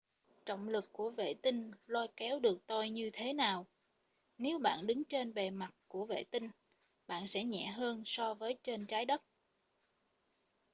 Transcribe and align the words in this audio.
trọng 0.45 0.67
lực 0.69 0.89
của 0.93 1.09
vệ 1.09 1.33
tinh 1.41 1.71
lôi 1.87 2.07
kéo 2.17 2.39
được 2.39 2.67
tôi 2.67 2.89
như 2.89 3.09
thế 3.13 3.33
nào 3.33 3.67
nếu 4.37 4.59
bạn 4.59 4.87
đứng 4.87 5.03
trên 5.05 5.33
bề 5.33 5.49
mặt 5.49 5.73
của 5.87 6.05
vệ 6.05 6.23
tinh 6.31 6.49
bạn 7.07 7.27
sẽ 7.27 7.43
nhẹ 7.43 7.65
hơn 7.67 8.03
so 8.05 8.33
với 8.33 8.57
trên 8.63 8.85
trái 8.87 9.05
đất 9.05 9.21